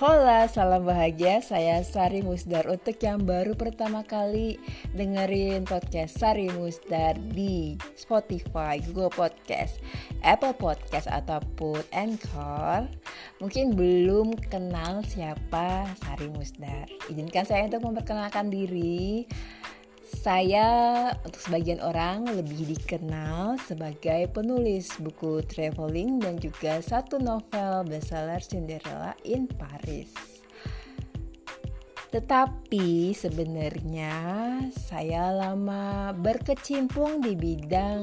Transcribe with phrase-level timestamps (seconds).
[0.00, 1.44] Hola, salam bahagia.
[1.44, 2.64] Saya Sari Musdar.
[2.72, 4.56] Untuk yang baru pertama kali
[4.96, 9.76] dengerin podcast Sari Musdar di Spotify, Google Podcast,
[10.24, 12.88] Apple Podcast ataupun Anchor,
[13.44, 16.88] mungkin belum kenal siapa Sari Musdar.
[17.12, 19.28] Izinkan saya untuk memperkenalkan diri.
[20.10, 20.66] Saya
[21.22, 29.14] untuk sebagian orang lebih dikenal sebagai penulis buku traveling dan juga satu novel bestseller Cinderella
[29.22, 30.10] in Paris.
[32.10, 34.18] Tetapi sebenarnya
[34.74, 38.02] saya lama berkecimpung di bidang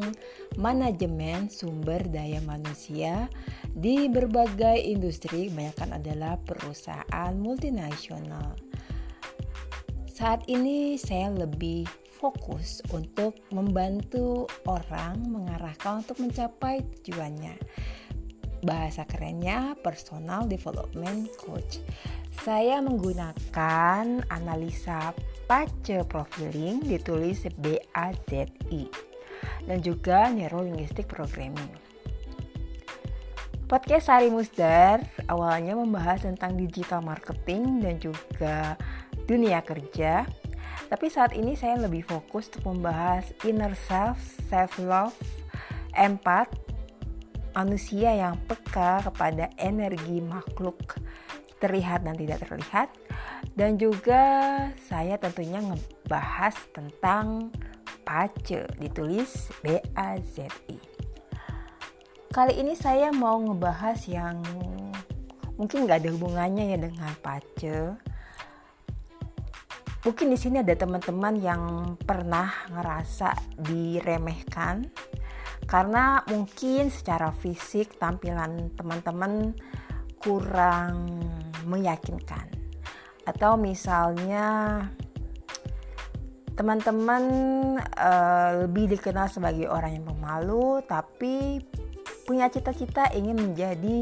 [0.55, 3.27] manajemen sumber daya manusia
[3.75, 8.55] di berbagai industri, kebanyakan adalah perusahaan multinasional.
[10.07, 11.85] Saat ini saya lebih
[12.17, 17.53] fokus untuk membantu orang mengarahkan untuk mencapai tujuannya.
[18.65, 21.77] Bahasa kerennya personal development coach.
[22.41, 25.13] Saya menggunakan analisa
[25.45, 28.89] pace profiling ditulis BAZI
[29.69, 31.87] dan juga neuro linguistic programming.
[33.67, 38.79] Podcast Sari Musdar awalnya membahas tentang digital marketing dan juga
[39.27, 40.23] dunia kerja.
[40.87, 44.15] Tapi saat ini saya lebih fokus untuk membahas inner self,
[44.47, 45.15] self love,
[45.91, 46.47] empat,
[47.51, 50.95] manusia yang peka kepada energi makhluk
[51.59, 52.87] terlihat dan tidak terlihat.
[53.51, 54.23] Dan juga
[54.87, 57.51] saya tentunya ngebahas tentang
[58.07, 60.79] pace ditulis B A Z I.
[62.31, 64.39] Kali ini saya mau ngebahas yang
[65.57, 67.97] mungkin nggak ada hubungannya ya dengan pace
[70.05, 71.63] Mungkin di sini ada teman-teman yang
[71.97, 74.85] pernah ngerasa diremehkan
[75.65, 79.57] karena mungkin secara fisik tampilan teman-teman
[80.21, 81.21] kurang
[81.65, 82.47] meyakinkan.
[83.27, 84.79] Atau misalnya
[86.57, 87.23] teman-teman
[87.93, 91.61] uh, lebih dikenal sebagai orang yang pemalu tapi
[92.25, 94.01] punya cita-cita ingin menjadi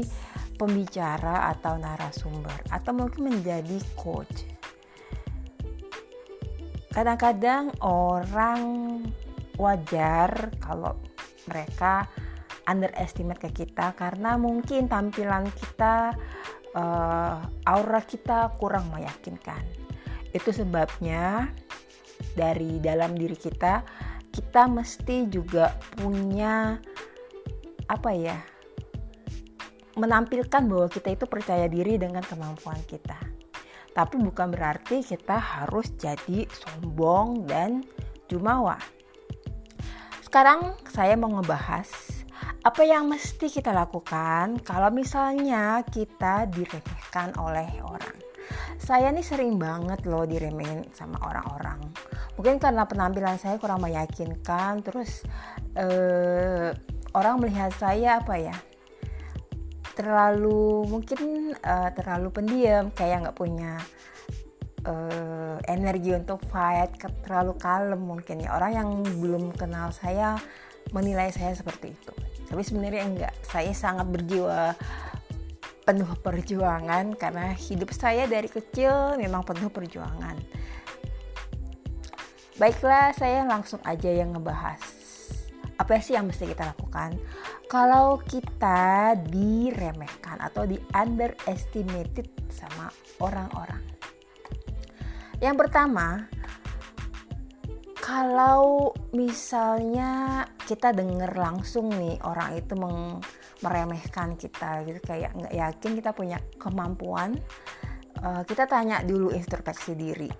[0.56, 4.55] pembicara atau narasumber atau mungkin menjadi coach
[6.96, 8.64] kadang-kadang orang
[9.60, 10.96] wajar kalau
[11.44, 12.08] mereka
[12.64, 16.16] underestimate ke kita karena mungkin tampilan kita
[16.72, 19.60] uh, aura kita kurang meyakinkan.
[20.32, 21.52] Itu sebabnya
[22.32, 23.84] dari dalam diri kita
[24.32, 26.80] kita mesti juga punya
[27.92, 28.40] apa ya
[30.00, 33.35] menampilkan bahwa kita itu percaya diri dengan kemampuan kita
[33.96, 37.80] tapi bukan berarti kita harus jadi sombong dan
[38.28, 38.76] jumawa.
[40.20, 41.88] Sekarang saya mau ngebahas
[42.60, 48.20] apa yang mesti kita lakukan kalau misalnya kita diremehkan oleh orang.
[48.76, 51.80] Saya nih sering banget loh diremehin sama orang-orang.
[52.36, 55.24] Mungkin karena penampilan saya kurang meyakinkan, terus
[55.72, 56.76] eh,
[57.16, 58.56] orang melihat saya apa ya?
[59.96, 63.80] Terlalu mungkin uh, terlalu pendiam kayak nggak punya
[64.84, 68.52] uh, energi untuk fight terlalu kalem mungkin ya.
[68.52, 70.36] Orang yang belum kenal saya
[70.92, 72.12] menilai saya seperti itu.
[72.46, 73.34] Tapi sebenarnya enggak.
[73.42, 74.76] Saya sangat berjiwa
[75.86, 80.36] penuh perjuangan karena hidup saya dari kecil memang penuh perjuangan.
[82.56, 84.95] Baiklah saya langsung aja yang ngebahas
[85.76, 87.20] apa sih yang mesti kita lakukan?
[87.68, 92.88] Kalau kita diremehkan atau di underestimated sama
[93.20, 93.84] orang-orang.
[95.40, 96.24] Yang pertama
[98.00, 103.18] kalau misalnya kita denger langsung nih orang itu meng
[103.64, 107.34] meremehkan kita gitu kayak nggak yakin kita punya kemampuan
[108.22, 110.30] uh, kita tanya dulu introspeksi diri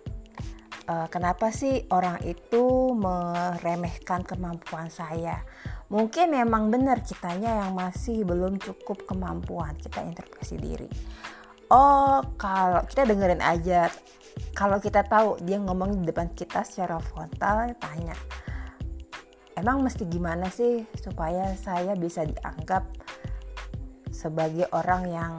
[0.88, 5.42] uh, kenapa sih orang itu meremehkan kemampuan saya?
[5.86, 10.90] Mungkin memang benar kitanya yang masih belum cukup kemampuan kita introspeksi diri.
[11.70, 13.90] Oh kalau kita dengerin aja
[14.54, 18.14] kalau kita tahu dia ngomong di depan kita secara frontal tanya
[19.56, 22.84] emang mesti gimana sih supaya saya bisa dianggap
[24.12, 25.34] sebagai orang yang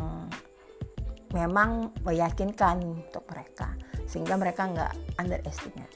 [1.31, 3.77] memang meyakinkan untuk mereka
[4.07, 5.93] sehingga mereka nggak underestimate.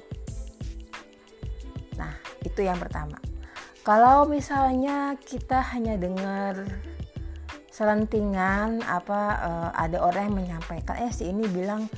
[1.96, 2.14] Nah,
[2.44, 3.18] itu yang pertama.
[3.82, 6.60] Kalau misalnya kita hanya dengar
[7.72, 11.90] selentingan apa uh, ada orang yang menyampaikan eh si ini bilang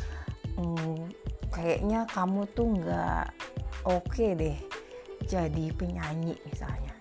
[0.55, 1.11] mm,
[1.51, 3.25] kayaknya kamu tuh nggak
[3.89, 4.57] oke okay deh
[5.25, 6.93] jadi penyanyi misalnya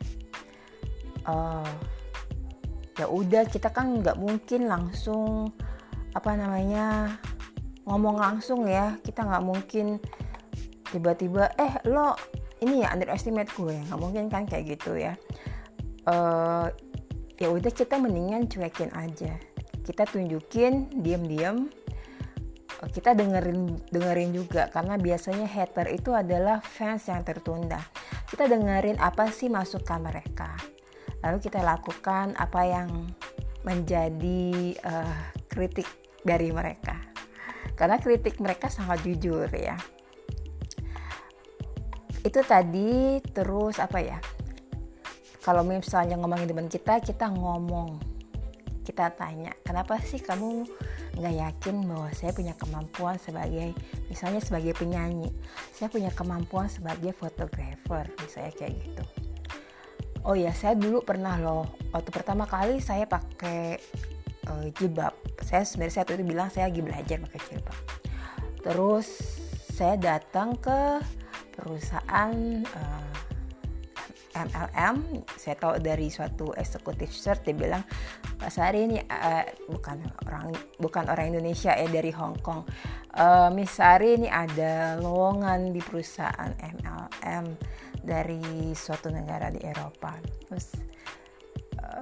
[1.29, 1.69] uh,
[2.97, 5.53] ya udah kita kan nggak mungkin langsung
[6.13, 7.17] apa namanya
[7.83, 9.99] ngomong langsung ya kita nggak mungkin
[10.93, 12.15] tiba-tiba eh lo
[12.63, 13.75] ini ya underestimate gue.
[13.91, 15.19] Nggak mungkin kan kayak gitu ya.
[16.07, 16.71] Uh,
[17.39, 19.35] ya udah kita mendingan cuekin aja.
[19.83, 21.67] Kita tunjukin diam-diam
[22.79, 27.83] eh, kita dengerin dengerin juga karena biasanya hater itu adalah fans yang tertunda.
[28.31, 30.55] Kita dengerin apa sih masukan mereka.
[31.27, 32.91] Lalu kita lakukan apa yang
[33.63, 35.87] menjadi uh, kritik
[36.27, 37.12] dari mereka
[37.75, 39.77] karena kritik mereka sangat jujur ya.
[42.23, 44.19] Itu tadi terus apa ya?
[45.43, 47.99] Kalau misalnya ngomongin teman kita kita ngomong.
[48.83, 50.67] Kita tanya kenapa sih kamu
[51.15, 53.75] nggak yakin bahwa saya punya kemampuan sebagai
[54.11, 55.31] misalnya sebagai penyanyi?
[55.75, 59.05] Saya punya kemampuan sebagai fotografer misalnya kayak gitu.
[60.23, 61.67] Oh ya saya dulu pernah loh.
[61.91, 63.83] Waktu pertama kali saya pakai
[64.53, 67.79] uh, jilbab saya sebenarnya saya itu bilang saya lagi belajar pakai jilbab
[68.61, 69.09] terus
[69.73, 71.01] saya datang ke
[71.57, 72.33] perusahaan
[72.77, 73.13] uh,
[74.33, 77.83] eh, MLM saya tahu dari suatu eksekutif search dia bilang
[78.43, 80.51] Pak Sari ini uh, bukan orang
[80.83, 82.67] bukan orang Indonesia ya dari Hong Kong.
[83.15, 87.55] Uh, Miss Sari ini ada lowongan di perusahaan MLM
[88.03, 90.19] dari suatu negara di Eropa.
[90.51, 90.75] Terus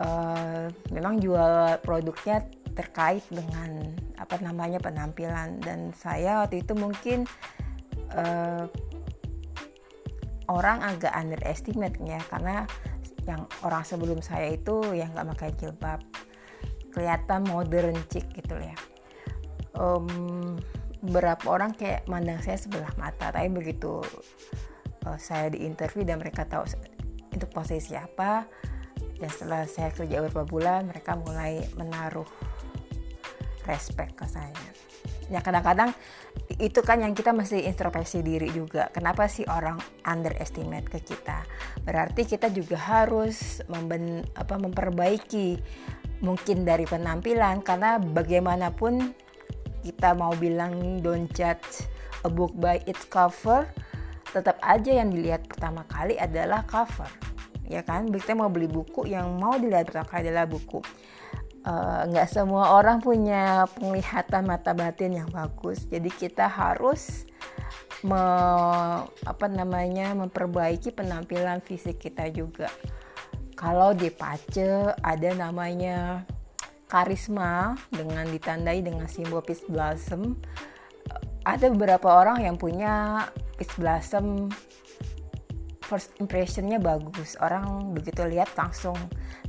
[0.01, 2.45] uh, memang jual produknya
[2.75, 5.61] terkait dengan apa namanya penampilan.
[5.61, 7.29] Dan saya waktu itu mungkin
[8.17, 8.65] uh,
[10.51, 12.67] orang agak underestimate ya karena
[13.29, 16.01] yang orang sebelum saya itu yang nggak pakai jilbab
[16.91, 18.75] kelihatan modern chic gitu ya.
[19.79, 20.59] Um,
[21.01, 23.31] beberapa orang kayak mandang saya sebelah mata.
[23.31, 24.03] Tapi begitu
[25.07, 26.67] uh, saya di interview dan mereka tahu
[27.31, 28.45] untuk posisi apa
[29.21, 32.27] dan setelah saya kerja beberapa bulan mereka mulai menaruh
[33.69, 34.57] respect ke saya.
[35.31, 35.95] Ya kadang-kadang
[36.59, 38.91] itu kan yang kita mesti introspeksi diri juga.
[38.91, 41.47] Kenapa sih orang underestimate ke kita?
[41.87, 45.63] Berarti kita juga harus memben, apa, memperbaiki
[46.27, 47.63] mungkin dari penampilan.
[47.63, 49.15] Karena bagaimanapun
[49.87, 51.87] kita mau bilang don't judge
[52.27, 53.71] a book by its cover
[54.31, 57.09] tetap aja yang dilihat pertama kali adalah cover
[57.71, 58.11] ya kan?
[58.11, 60.83] Kita mau beli buku yang mau kali adalah buku.
[61.61, 65.85] Eh, nggak uh, semua orang punya penglihatan mata batin yang bagus.
[65.87, 67.29] Jadi kita harus
[68.01, 68.23] me,
[69.05, 72.73] apa namanya memperbaiki penampilan fisik kita juga.
[73.61, 76.25] Kalau di Pace ada namanya
[76.89, 80.41] karisma dengan ditandai dengan simbol peace blossom.
[81.45, 83.29] Ada beberapa orang yang punya
[83.61, 84.49] peace blossom
[85.91, 87.35] first impressionnya bagus.
[87.43, 88.95] Orang begitu lihat langsung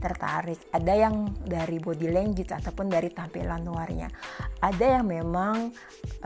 [0.02, 0.58] tertarik.
[0.74, 4.10] Ada yang dari body language ataupun dari tampilan luarnya.
[4.66, 5.70] Ada yang memang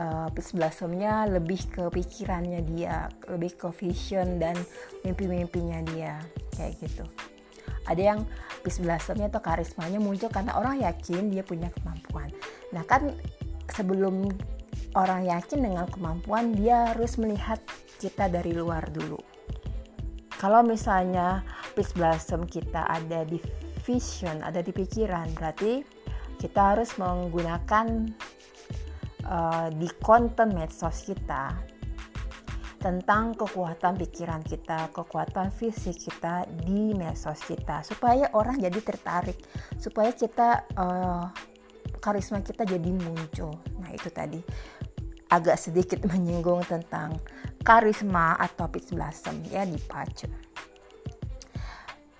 [0.00, 4.56] uh, blossomnya lebih ke pikirannya dia lebih ke vision dan
[5.04, 6.16] mimpi-mimpinya dia.
[6.56, 7.04] Kayak gitu.
[7.84, 8.20] Ada yang
[8.64, 12.32] peace blossomnya atau karismanya muncul karena orang yakin dia punya kemampuan.
[12.72, 13.12] Nah kan
[13.68, 14.32] sebelum
[14.96, 17.60] orang yakin dengan kemampuan dia harus melihat
[18.00, 19.35] kita dari luar dulu
[20.36, 21.40] kalau misalnya
[21.72, 23.40] peace blossom kita ada di
[23.86, 25.32] vision, ada di pikiran.
[25.32, 25.80] Berarti
[26.36, 27.86] kita harus menggunakan
[29.24, 31.56] uh, di konten medsos kita
[32.76, 39.40] tentang kekuatan pikiran kita, kekuatan fisik kita di medsos kita, supaya orang jadi tertarik,
[39.80, 41.26] supaya kita uh,
[41.98, 43.56] karisma kita jadi muncul.
[43.82, 44.38] Nah itu tadi
[45.30, 47.18] agak sedikit menyinggung tentang
[47.66, 50.30] karisma atau pitch blossom ya di pacu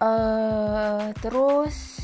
[0.02, 2.02] uh, terus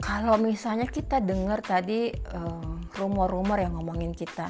[0.00, 4.48] kalau misalnya kita dengar tadi uh, rumor-rumor yang ngomongin kita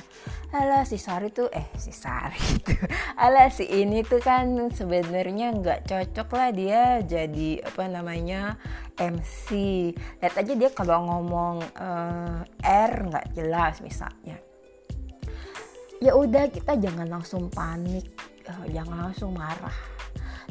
[0.54, 2.76] ala si Sari tuh eh si Sari itu
[3.18, 8.60] ala si ini tuh kan sebenarnya nggak cocok lah dia jadi apa namanya
[8.94, 9.48] MC
[10.22, 14.45] lihat aja dia kalau ngomong uh, R nggak jelas misalnya
[16.00, 18.04] ya udah kita jangan langsung panik.
[18.46, 19.74] Uh, jangan langsung marah.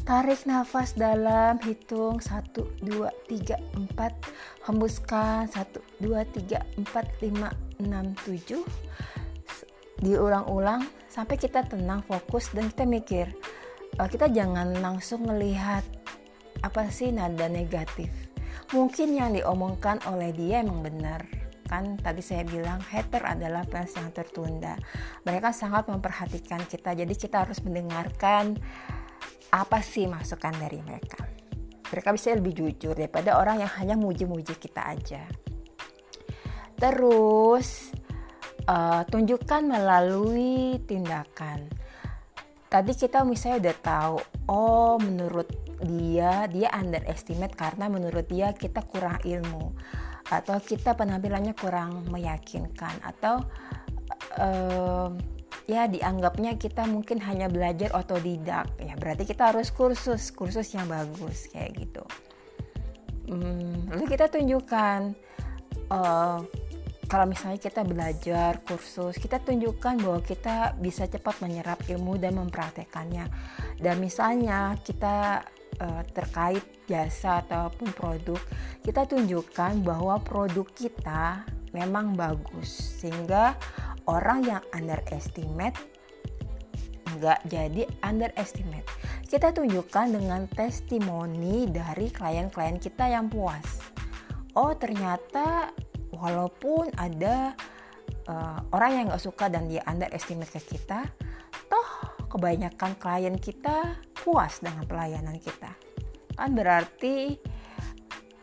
[0.06, 2.22] Tarik nafas dalam, hitung.
[2.22, 3.58] 1, 2, 3,
[3.96, 5.50] 4 Hembuskan.
[5.50, 10.86] 1, 2, 3, 4, 5, 6, 7 Diulang-ulang.
[11.08, 13.28] Sampai kita tenang, fokus dan kita mikir.
[13.96, 15.82] Uh, Kita jangan langsung melihat
[16.60, 18.12] apa sih nada negatif.
[18.76, 24.14] Mungkin yang diomongkan oleh dia emang benar kan tadi saya bilang hater adalah fans yang
[24.14, 24.78] tertunda.
[25.26, 28.56] Mereka sangat memperhatikan kita jadi kita harus mendengarkan
[29.50, 31.26] apa sih masukan dari mereka.
[31.90, 35.24] Mereka bisa lebih jujur daripada orang yang hanya muji-muji kita aja.
[36.76, 37.94] Terus
[38.68, 41.72] uh, tunjukkan melalui tindakan.
[42.68, 44.18] Tadi kita misalnya udah tahu
[44.52, 45.48] oh menurut
[45.86, 49.76] dia dia underestimate karena menurut dia kita kurang ilmu
[50.30, 52.96] atau kita penampilannya kurang meyakinkan.
[53.06, 53.46] Atau
[54.42, 55.10] uh,
[55.66, 58.70] ya dianggapnya kita mungkin hanya belajar otodidak.
[58.82, 60.34] Ya berarti kita harus kursus.
[60.34, 62.04] Kursus yang bagus kayak gitu.
[63.26, 65.18] Hmm, lalu kita tunjukkan
[65.90, 66.40] uh,
[67.06, 73.30] kalau misalnya kita belajar kursus, kita tunjukkan bahwa kita bisa cepat menyerap ilmu dan mempraktekannya.
[73.78, 75.46] Dan misalnya kita
[75.82, 78.40] uh, terkait jasa ataupun produk,
[78.86, 83.58] kita tunjukkan bahwa produk kita memang bagus sehingga
[84.08, 85.76] orang yang underestimate
[87.16, 88.88] nggak jadi underestimate.
[89.26, 93.82] Kita tunjukkan dengan testimoni dari klien-klien kita yang puas.
[94.56, 95.72] Oh ternyata
[96.16, 97.56] walaupun ada
[98.30, 101.04] uh, orang yang nggak suka dan dia underestimate ke kita
[101.68, 102.05] toh
[102.36, 105.72] kebanyakan klien kita puas dengan pelayanan kita.
[106.36, 107.40] Kan berarti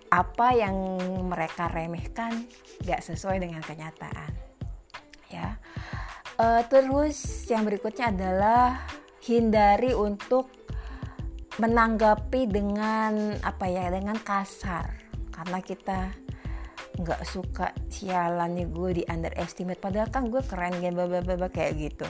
[0.09, 0.97] apa yang
[1.29, 2.49] mereka remehkan
[2.89, 4.33] gak sesuai dengan kenyataan
[5.29, 5.61] ya.
[6.41, 8.81] Uh, terus yang berikutnya adalah
[9.29, 10.49] hindari untuk
[11.61, 14.89] menanggapi dengan apa ya dengan kasar.
[15.29, 16.09] Karena kita
[16.93, 19.81] nggak suka sialan nih gue di underestimate.
[19.85, 22.09] Padahal kan gue keren gitu kayak gitu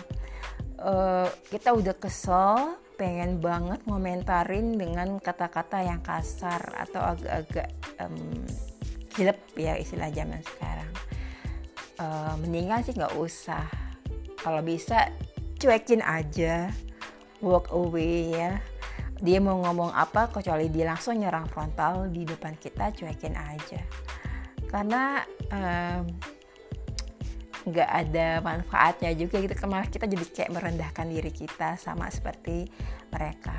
[0.83, 8.47] uh, kita udah kesel pengen banget ngomentarin dengan kata-kata yang kasar atau agak-agak um,
[9.59, 10.91] ya istilah zaman sekarang.
[11.99, 13.65] Uh, mendingan sih nggak usah.
[14.39, 15.11] Kalau bisa
[15.59, 16.71] cuekin aja.
[17.43, 18.63] Walk away ya.
[19.23, 23.83] Dia mau ngomong apa kecuali dia langsung nyerang frontal di depan kita cuekin aja.
[24.67, 25.23] Karena
[27.63, 29.55] nggak ada manfaatnya juga gitu.
[29.67, 32.67] Malah kita jadi kayak merendahkan diri kita sama seperti
[33.11, 33.55] mereka.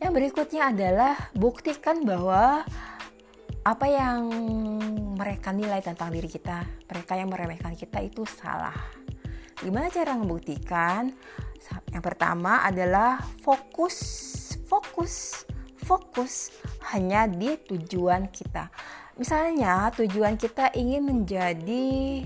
[0.00, 2.64] Yang berikutnya adalah buktikan bahwa
[3.66, 4.30] apa yang
[5.18, 8.76] mereka nilai tentang diri kita mereka yang meremehkan kita itu salah.
[9.58, 11.10] Gimana cara membuktikan?
[11.90, 13.96] Yang pertama adalah fokus
[14.70, 15.46] fokus
[15.82, 16.50] fokus
[16.94, 18.70] hanya di tujuan kita.
[19.16, 22.22] Misalnya tujuan kita ingin menjadi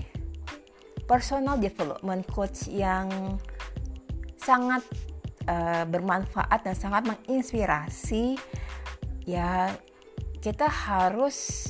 [1.11, 3.35] personal development coach yang
[4.39, 4.79] sangat
[5.43, 8.39] uh, bermanfaat dan sangat menginspirasi.
[9.27, 9.75] Ya
[10.39, 11.67] kita harus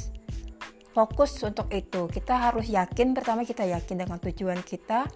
[0.94, 2.06] fokus untuk itu.
[2.06, 5.10] Kita harus yakin pertama kita yakin dengan tujuan kita.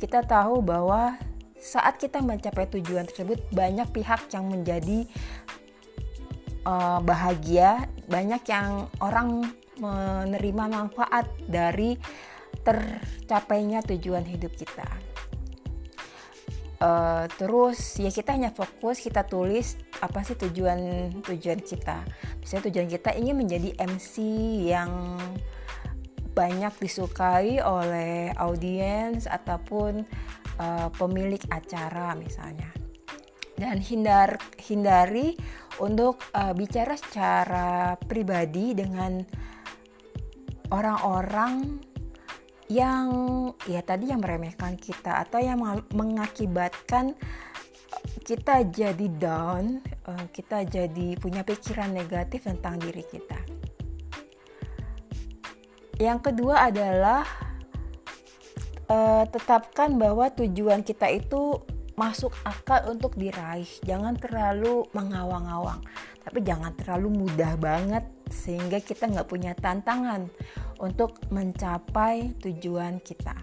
[0.00, 1.20] Kita tahu bahwa
[1.60, 5.04] saat kita mencapai tujuan tersebut banyak pihak yang menjadi
[6.64, 12.00] uh, bahagia, banyak yang orang menerima manfaat dari
[12.64, 14.86] tercapainya tujuan hidup kita.
[16.76, 22.04] Uh, terus ya kita hanya fokus kita tulis apa sih tujuan tujuan kita.
[22.44, 24.14] Misalnya tujuan kita ingin menjadi MC
[24.68, 25.16] yang
[26.36, 30.04] banyak disukai oleh audiens ataupun
[30.60, 32.68] uh, pemilik acara misalnya
[33.56, 35.32] dan hindar hindari
[35.80, 39.24] untuk uh, bicara secara pribadi dengan
[40.72, 41.80] orang-orang
[42.66, 43.08] yang
[43.70, 45.62] ya tadi yang meremehkan kita atau yang
[45.94, 47.14] mengakibatkan
[48.26, 49.78] kita jadi down,
[50.10, 53.38] uh, kita jadi punya pikiran negatif tentang diri kita.
[55.96, 57.22] Yang kedua adalah
[58.90, 61.62] uh, tetapkan bahwa tujuan kita itu
[61.96, 65.80] masuk akal untuk diraih jangan terlalu mengawang-awang
[66.20, 70.28] tapi jangan terlalu mudah banget sehingga kita nggak punya tantangan
[70.80, 73.34] untuk mencapai tujuan kita.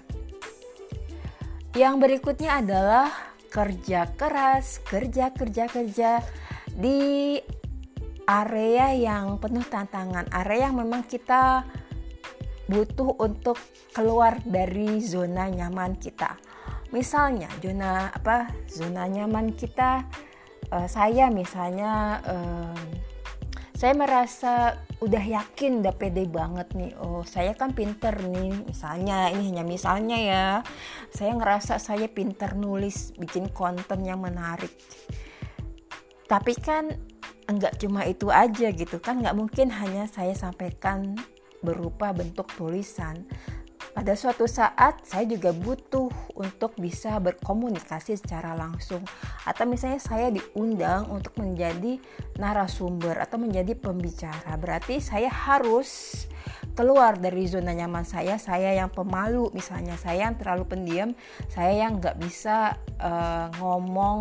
[1.73, 3.09] Yang berikutnya adalah
[3.53, 6.11] kerja keras kerja kerja kerja
[6.73, 7.37] di
[8.25, 11.61] area yang penuh tantangan area yang memang kita
[12.65, 13.61] butuh untuk
[13.93, 16.33] keluar dari zona nyaman kita.
[16.89, 20.01] Misalnya zona apa zona nyaman kita
[20.73, 22.77] uh, saya misalnya uh,
[23.83, 26.95] saya merasa udah yakin udah pede banget nih.
[27.03, 30.47] Oh saya kan pinter nih misalnya ini hanya misalnya ya.
[31.11, 34.71] Saya ngerasa saya pinter nulis bikin konten yang menarik.
[36.31, 36.95] Tapi kan
[37.51, 39.19] enggak cuma itu aja gitu kan.
[39.19, 41.19] Nggak mungkin hanya saya sampaikan
[41.59, 43.27] berupa bentuk tulisan
[43.93, 49.05] pada suatu saat saya juga butuh untuk bisa berkomunikasi secara langsung.
[49.45, 52.01] Atau misalnya saya diundang untuk menjadi
[52.41, 54.57] narasumber atau menjadi pembicara.
[54.57, 56.25] Berarti saya harus
[56.73, 59.93] keluar dari zona nyaman saya saya yang pemalu misalnya.
[59.95, 61.09] Saya yang terlalu pendiam
[61.53, 64.19] saya yang nggak bisa uh, ngomong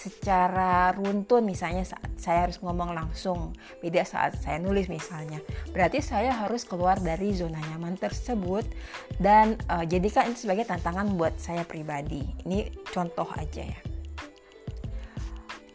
[0.00, 3.52] secara runtun misalnya saat saya harus ngomong langsung
[3.84, 5.44] beda saat saya nulis misalnya.
[5.76, 8.64] Berarti saya harus keluar dari zona nyaman tersebut
[9.20, 12.24] dan uh, jadikan itu sebagai tantangan buat saya pribadi.
[12.48, 13.80] Ini contoh aja ya.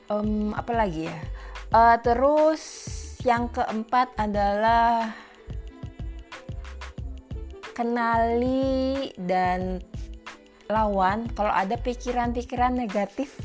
[0.09, 1.19] Um, apa lagi ya?
[1.69, 2.61] Uh, terus
[3.21, 5.13] yang keempat adalah
[7.77, 9.81] kenali dan
[10.69, 11.29] lawan.
[11.33, 13.37] Kalau ada pikiran-pikiran negatif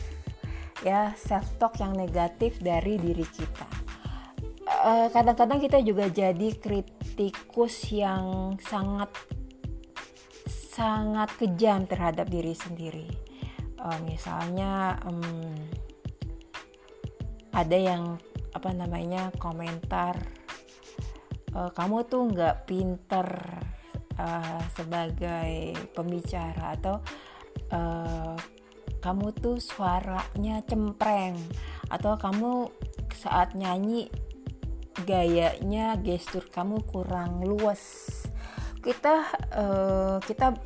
[0.80, 3.80] ya self talk yang negatif dari diri kita.
[4.70, 9.12] Eh, kadang-kadang kita juga jadi kritikus yang sangat
[10.70, 13.08] sangat kejam terhadap diri sendiri.
[13.80, 15.56] Uh, misalnya um,
[17.52, 18.20] ada yang
[18.52, 20.20] apa namanya komentar
[21.56, 23.28] uh, kamu tuh nggak pinter
[24.20, 27.00] uh, sebagai pembicara atau
[27.72, 28.36] uh,
[29.00, 31.36] kamu tuh suaranya cempreng
[31.88, 32.70] atau kamu
[33.16, 34.12] saat nyanyi
[35.04, 38.08] gayanya gestur kamu kurang luas.
[38.80, 40.56] Kita uh, kita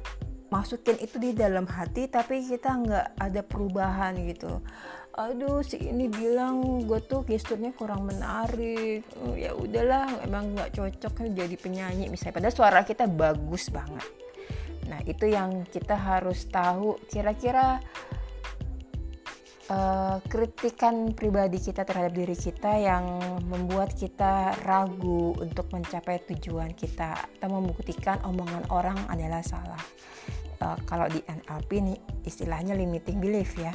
[0.50, 4.62] masukin itu di dalam hati tapi kita nggak ada perubahan gitu.
[5.14, 9.06] Aduh si ini bilang gue tuh gesturnya kurang menarik.
[9.18, 12.10] Uh, ya udahlah emang nggak cocok jadi penyanyi.
[12.10, 14.06] Misalnya padahal suara kita bagus banget.
[14.86, 16.98] Nah itu yang kita harus tahu.
[17.08, 17.82] Kira-kira
[19.70, 23.04] uh, kritikan pribadi kita terhadap diri kita yang
[23.48, 29.80] membuat kita ragu untuk mencapai tujuan kita atau membuktikan omongan orang adalah salah.
[30.60, 33.72] Uh, kalau di NLP nih istilahnya limiting belief ya.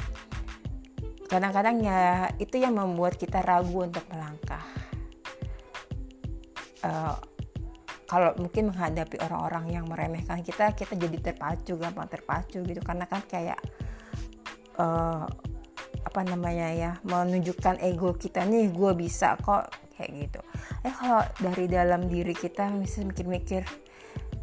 [1.30, 4.66] Kadang-kadang ya itu yang membuat kita ragu untuk melangkah.
[6.80, 7.14] Uh,
[8.10, 13.22] kalau mungkin menghadapi orang-orang yang meremehkan kita, kita jadi terpacu, gampang terpacu gitu karena kan
[13.22, 13.60] kayak
[14.82, 15.30] uh,
[16.10, 20.40] apa namanya ya menunjukkan ego kita nih gue bisa kok kayak gitu.
[20.82, 23.62] Eh kalau dari dalam diri kita bisa mikir-mikir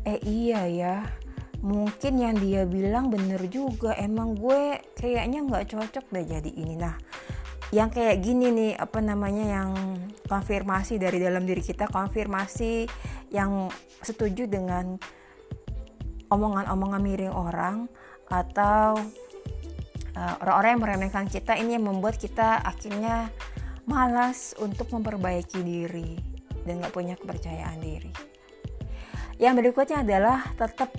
[0.07, 0.95] eh iya ya
[1.59, 6.79] mungkin yang dia bilang bener juga emang gue kayaknya nggak cocok deh jadi ini.
[6.79, 6.95] Nah
[7.75, 9.69] yang kayak gini nih apa namanya yang
[10.23, 12.87] konfirmasi dari dalam diri kita konfirmasi
[13.35, 13.67] yang
[13.99, 14.95] setuju dengan
[16.31, 17.91] omongan-omongan miring orang
[18.31, 18.95] atau
[20.41, 23.29] orang-orang yang meremehkan kita ini yang membuat kita akhirnya
[23.87, 26.19] malas untuk memperbaiki diri
[26.67, 28.11] dan nggak punya kepercayaan diri.
[29.37, 30.91] Yang berikutnya adalah tetap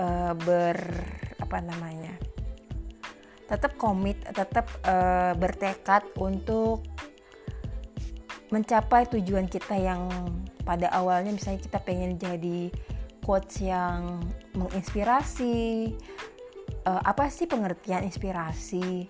[0.00, 0.78] uh, ber
[1.38, 2.16] apa namanya,
[3.46, 6.82] tetap komit, tetap uh, bertekad untuk
[8.48, 10.08] mencapai tujuan kita yang
[10.64, 12.72] pada awalnya misalnya kita pengen jadi
[13.20, 14.24] coach yang
[14.56, 15.92] menginspirasi
[16.88, 19.04] uh, apa sih pengertian inspirasi?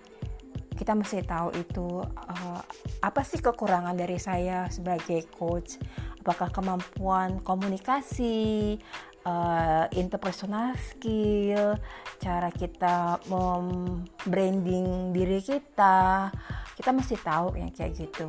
[0.75, 2.61] Kita mesti tahu itu uh,
[3.03, 5.79] apa sih kekurangan dari saya sebagai coach?
[6.19, 8.75] Apakah kemampuan komunikasi
[9.23, 11.79] uh, interpersonal skill
[12.19, 16.31] cara kita membranding diri kita?
[16.75, 18.27] Kita mesti tahu yang kayak gitu.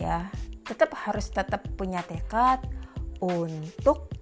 [0.00, 0.28] Ya
[0.68, 2.60] tetap harus tetap punya tekad
[3.24, 4.12] untuk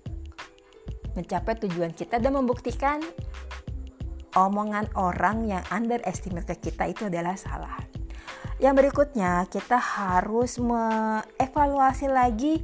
[1.16, 3.00] mencapai tujuan kita dan membuktikan
[4.36, 7.80] omongan orang yang underestimate ke kita itu adalah salah.
[8.60, 12.60] Yang berikutnya, kita harus mengevaluasi lagi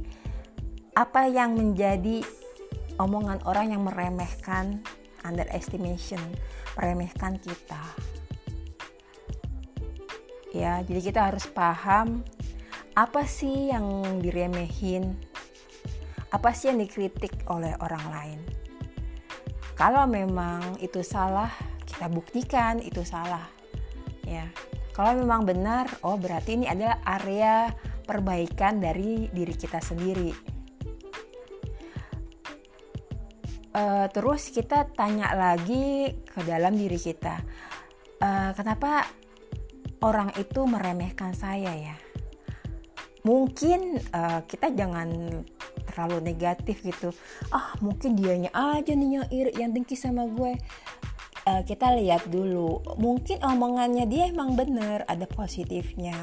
[0.93, 2.21] apa yang menjadi
[3.01, 4.85] omongan orang yang meremehkan
[5.25, 6.21] underestimation,
[6.77, 7.81] meremehkan kita.
[10.53, 12.21] Ya, jadi kita harus paham
[12.93, 15.17] apa sih yang diremehin,
[16.33, 18.39] apa sih yang dikritik oleh orang lain?
[19.77, 21.49] Kalau memang itu salah
[21.85, 23.45] kita buktikan itu salah
[24.25, 24.49] ya.
[24.93, 27.69] Kalau memang benar oh berarti ini adalah area
[28.03, 30.33] perbaikan dari diri kita sendiri.
[33.73, 37.41] Uh, terus kita tanya lagi ke dalam diri kita
[38.23, 39.07] uh, kenapa
[40.03, 41.95] orang itu meremehkan saya ya?
[43.23, 45.41] Mungkin uh, kita jangan
[45.87, 47.11] terlalu negatif gitu.
[47.51, 50.55] Ah mungkin dianya aja nih yang iri yang dengki sama gue.
[51.43, 52.79] Uh, kita lihat dulu.
[52.95, 56.15] Mungkin omongannya dia emang bener ada positifnya.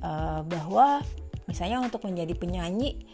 [0.00, 1.04] Uh, bahwa
[1.44, 3.04] misalnya untuk menjadi penyanyi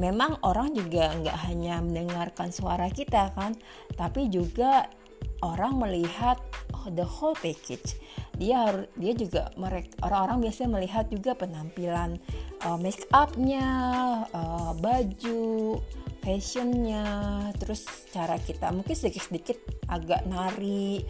[0.00, 3.52] memang orang juga nggak hanya mendengarkan suara kita kan
[3.92, 4.88] tapi juga
[5.44, 6.40] orang melihat
[6.90, 7.94] the whole package.
[8.38, 12.18] Dia harus dia juga mereka orang-orang biasanya melihat juga penampilan
[12.66, 13.66] uh, make upnya
[14.34, 15.78] uh, baju
[16.22, 17.04] fashionnya
[17.58, 17.82] terus
[18.14, 19.58] cara kita mungkin sedikit-sedikit
[19.90, 21.02] agak nari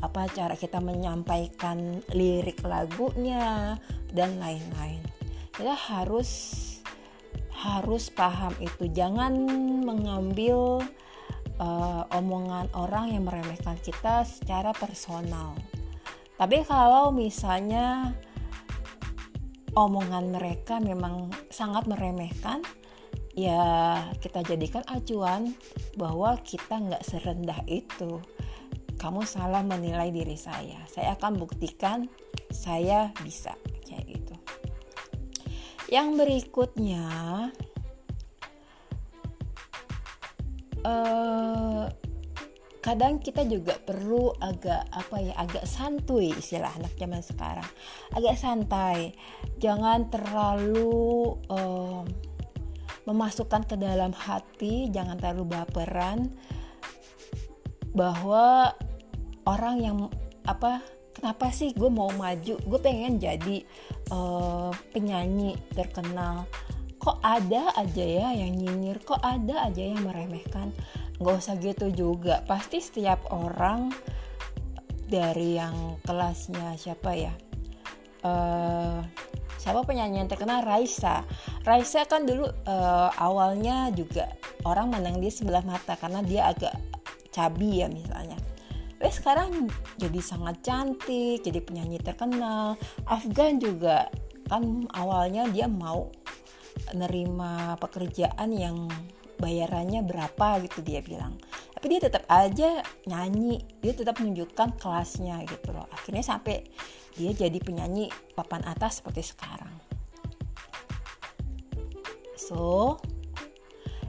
[0.00, 3.76] apa cara kita menyampaikan lirik lagunya
[4.14, 5.02] dan lain-lain.
[5.52, 6.30] Kita harus
[7.52, 8.88] harus paham itu.
[8.88, 9.36] Jangan
[9.84, 10.80] mengambil
[11.60, 15.52] uh, omongan orang yang meremehkan kita secara personal.
[16.40, 18.16] Tapi kalau misalnya
[19.76, 22.64] omongan mereka memang sangat meremehkan
[23.34, 23.62] ya
[24.18, 25.54] kita jadikan acuan
[25.94, 28.18] bahwa kita nggak serendah itu.
[29.00, 30.84] Kamu salah menilai diri saya.
[30.84, 32.04] Saya akan buktikan
[32.52, 33.56] saya bisa
[33.88, 34.34] kayak gitu.
[35.88, 37.06] Yang berikutnya
[40.84, 41.88] uh,
[42.80, 47.68] kadang kita juga perlu agak apa ya agak santuy istilah anak zaman sekarang.
[48.12, 49.16] Agak santai.
[49.60, 52.04] Jangan terlalu uh,
[53.10, 56.30] memasukkan ke dalam hati jangan terlalu baperan
[57.90, 58.70] bahwa
[59.50, 59.98] orang yang
[60.46, 60.78] apa
[61.10, 62.54] kenapa sih gue mau maju?
[62.62, 63.66] Gue pengen jadi
[64.14, 66.46] uh, penyanyi terkenal.
[67.02, 70.70] Kok ada aja ya yang nyinyir kok ada aja yang meremehkan?
[71.18, 72.46] Nggak usah gitu juga.
[72.46, 73.90] Pasti setiap orang
[75.10, 77.34] dari yang kelasnya siapa ya
[78.24, 79.00] uh,
[79.60, 81.20] siapa penyanyi yang terkenal Raisa
[81.68, 84.32] Raisa kan dulu uh, awalnya juga
[84.64, 86.72] orang menang dia sebelah mata karena dia agak
[87.28, 88.40] cabi ya misalnya
[89.00, 89.64] Eh sekarang
[89.96, 92.76] jadi sangat cantik, jadi penyanyi terkenal.
[93.08, 94.12] Afgan juga
[94.44, 96.12] kan awalnya dia mau
[96.92, 98.92] nerima pekerjaan yang
[99.40, 101.40] bayarannya berapa gitu dia bilang.
[101.72, 105.88] Tapi dia tetap aja nyanyi, dia tetap menunjukkan kelasnya gitu loh.
[105.88, 106.60] Akhirnya sampai
[107.14, 109.74] dia jadi penyanyi papan atas seperti sekarang.
[112.36, 112.98] So,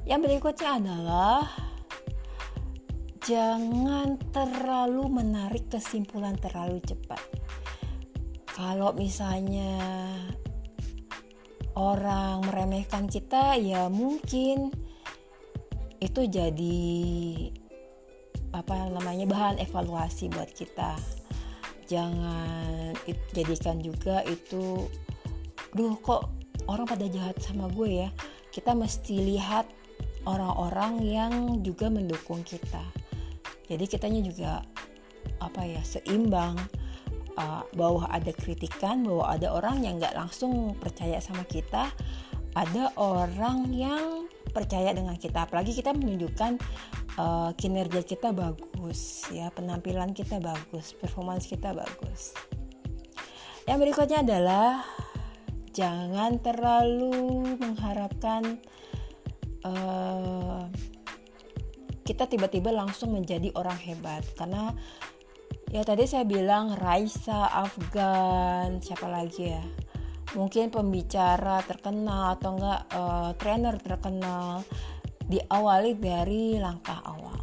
[0.05, 1.45] yang berikutnya adalah
[3.21, 7.21] jangan terlalu menarik kesimpulan terlalu cepat.
[8.49, 9.77] Kalau misalnya
[11.77, 14.73] orang meremehkan kita, ya mungkin
[16.01, 16.89] itu jadi
[18.51, 21.20] apa namanya bahan evaluasi buat kita
[21.91, 22.95] jangan
[23.35, 24.87] jadikan juga itu
[25.75, 26.31] duh kok
[26.71, 28.09] orang pada jahat sama gue ya?
[28.55, 29.67] Kita mesti lihat
[30.23, 32.83] orang-orang yang juga mendukung kita.
[33.67, 34.51] Jadi kitanya juga
[35.43, 36.55] apa ya seimbang.
[37.31, 41.87] Uh, bahwa ada kritikan bahwa ada orang yang nggak langsung percaya sama kita
[42.59, 45.47] ada orang yang percaya dengan kita.
[45.47, 46.59] Apalagi kita menunjukkan
[47.17, 52.35] uh, kinerja kita bagus ya penampilan kita bagus performance kita bagus.
[53.65, 54.83] Yang berikutnya adalah
[55.71, 58.59] jangan terlalu mengharapkan
[59.63, 60.67] uh,
[62.03, 64.25] kita tiba-tiba langsung menjadi orang hebat.
[64.35, 64.75] Karena
[65.71, 69.63] ya tadi saya bilang Raisa Afgan siapa lagi ya
[70.31, 74.63] mungkin pembicara terkenal atau enggak uh, trainer terkenal
[75.27, 77.39] diawali dari langkah awal.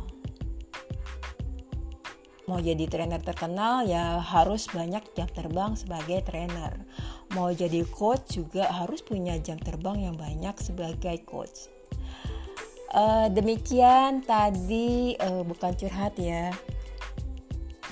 [2.49, 6.81] Mau jadi trainer terkenal ya harus banyak jam terbang sebagai trainer.
[7.37, 11.69] Mau jadi coach juga harus punya jam terbang yang banyak sebagai coach.
[12.89, 16.49] Uh, demikian tadi uh, bukan curhat ya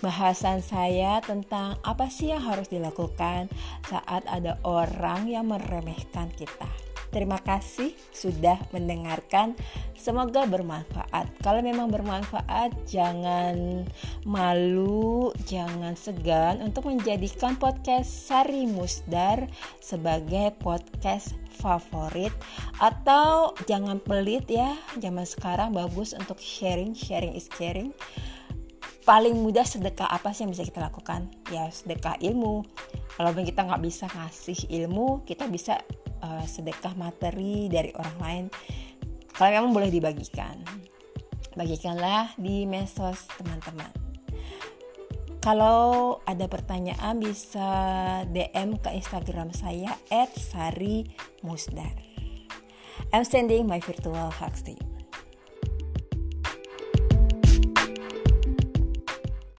[0.04, 3.48] bahasan saya tentang apa sih yang harus dilakukan
[3.88, 6.68] saat ada orang yang meremehkan kita.
[7.16, 9.56] Terima kasih sudah mendengarkan.
[9.96, 11.32] Semoga bermanfaat.
[11.40, 13.86] Kalau memang bermanfaat, jangan
[14.26, 19.48] malu, jangan segan untuk menjadikan podcast Sari Musdar
[19.80, 22.36] sebagai podcast favorit
[22.84, 24.76] atau jangan pelit ya.
[25.00, 27.96] Zaman sekarang bagus untuk sharing, sharing is caring.
[29.06, 31.30] Paling mudah sedekah apa sih yang bisa kita lakukan?
[31.54, 32.66] Ya sedekah ilmu.
[33.14, 35.78] Kalau kita nggak bisa ngasih ilmu, kita bisa
[36.26, 38.44] uh, sedekah materi dari orang lain.
[39.30, 40.58] Kalau memang boleh dibagikan.
[41.54, 43.94] Bagikanlah di medsos teman-teman.
[45.38, 47.70] Kalau ada pertanyaan bisa
[48.26, 49.94] DM ke Instagram saya
[50.34, 51.06] @sari
[51.46, 51.94] musdar.
[53.14, 54.95] I'm sending my virtual hugs to you